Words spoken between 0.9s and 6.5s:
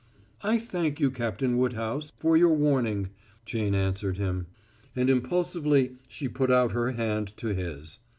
you, Captain Woodhouse, for your warning," Jane answered him, and impulsively she put